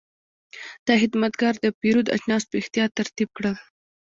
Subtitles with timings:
[0.87, 3.55] دا خدمتګر د پیرود اجناس په احتیاط ترتیب کړل.